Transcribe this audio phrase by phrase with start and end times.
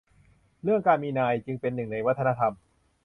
[0.63, 2.53] เรื่องการมีนาย จึงเป็นหนึ่งในวัฒนธรรม